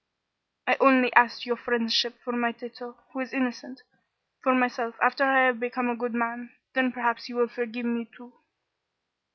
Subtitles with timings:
[0.65, 3.83] I only ask your friendship for my Tato, who is innocent.
[4.41, 8.05] For myself, after I have become a good man, then perhaps you will forgive me,
[8.17, 8.33] too."